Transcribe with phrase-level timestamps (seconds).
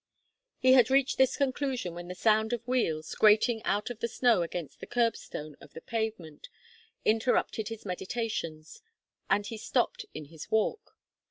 [0.57, 4.41] He had reached this conclusion, when the sound of wheels, grating out of the snow
[4.41, 6.49] against the curb stone of the pavement,
[7.05, 8.81] interrupted his meditations,
[9.29, 10.95] and he stopped in his walk.